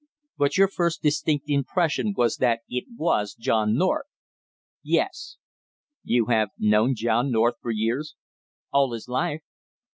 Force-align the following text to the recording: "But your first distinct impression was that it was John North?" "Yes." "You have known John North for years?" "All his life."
"But 0.35 0.57
your 0.57 0.67
first 0.67 1.03
distinct 1.03 1.47
impression 1.47 2.15
was 2.17 2.37
that 2.37 2.61
it 2.67 2.85
was 2.95 3.35
John 3.35 3.75
North?" 3.75 4.07
"Yes." 4.81 5.37
"You 6.03 6.25
have 6.25 6.49
known 6.57 6.95
John 6.95 7.29
North 7.31 7.57
for 7.61 7.69
years?" 7.69 8.15
"All 8.71 8.93
his 8.93 9.07
life." 9.07 9.43